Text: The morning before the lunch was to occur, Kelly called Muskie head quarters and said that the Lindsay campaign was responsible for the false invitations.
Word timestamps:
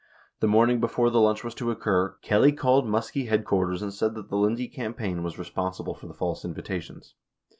The 0.39 0.47
morning 0.47 0.79
before 0.79 1.11
the 1.11 1.21
lunch 1.21 1.43
was 1.43 1.53
to 1.53 1.69
occur, 1.69 2.15
Kelly 2.23 2.51
called 2.53 2.87
Muskie 2.87 3.27
head 3.27 3.45
quarters 3.45 3.83
and 3.83 3.93
said 3.93 4.15
that 4.15 4.29
the 4.29 4.35
Lindsay 4.35 4.67
campaign 4.67 5.21
was 5.21 5.37
responsible 5.37 5.93
for 5.93 6.07
the 6.07 6.15
false 6.15 6.43
invitations. 6.43 7.13